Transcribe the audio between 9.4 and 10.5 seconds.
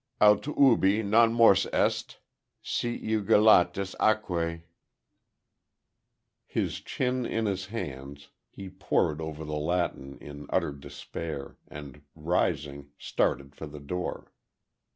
the Latin in